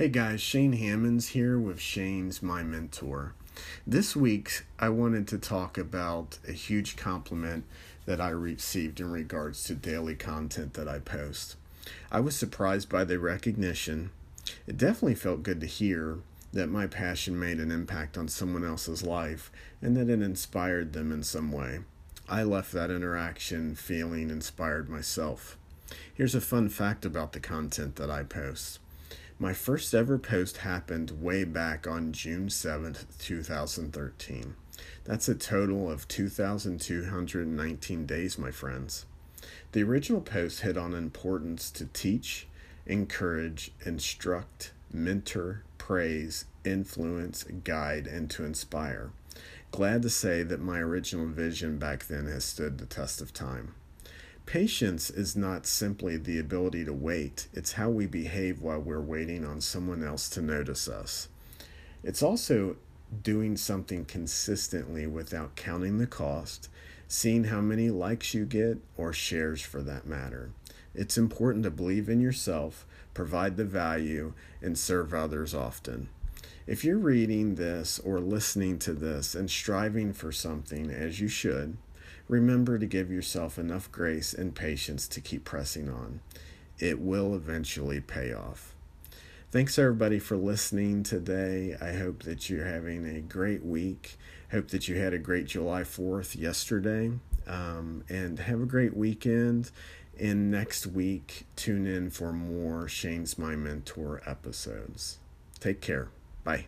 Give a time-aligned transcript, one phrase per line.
[0.00, 3.34] Hey guys, Shane Hammonds here with Shane's My Mentor.
[3.86, 7.66] This week, I wanted to talk about a huge compliment
[8.06, 11.56] that I received in regards to daily content that I post.
[12.10, 14.08] I was surprised by the recognition.
[14.66, 16.20] It definitely felt good to hear
[16.54, 21.12] that my passion made an impact on someone else's life and that it inspired them
[21.12, 21.80] in some way.
[22.26, 25.58] I left that interaction feeling inspired myself.
[26.14, 28.78] Here's a fun fact about the content that I post.
[29.42, 34.54] My first ever post happened way back on June 7th, 2013.
[35.04, 39.06] That's a total of 2,219 days, my friends.
[39.72, 42.48] The original post hit on importance to teach,
[42.84, 49.10] encourage, instruct, mentor, praise, influence, guide, and to inspire.
[49.70, 53.72] Glad to say that my original vision back then has stood the test of time.
[54.50, 59.44] Patience is not simply the ability to wait, it's how we behave while we're waiting
[59.44, 61.28] on someone else to notice us.
[62.02, 62.74] It's also
[63.22, 66.68] doing something consistently without counting the cost,
[67.06, 70.50] seeing how many likes you get, or shares for that matter.
[70.96, 72.84] It's important to believe in yourself,
[73.14, 76.08] provide the value, and serve others often.
[76.66, 81.76] If you're reading this or listening to this and striving for something, as you should,
[82.30, 86.20] Remember to give yourself enough grace and patience to keep pressing on.
[86.78, 88.76] It will eventually pay off.
[89.50, 91.76] Thanks everybody for listening today.
[91.80, 94.16] I hope that you're having a great week.
[94.52, 97.10] Hope that you had a great July 4th yesterday.
[97.48, 99.72] Um, and have a great weekend.
[100.16, 105.18] And next week, tune in for more Shane's My Mentor episodes.
[105.58, 106.10] Take care.
[106.44, 106.66] Bye.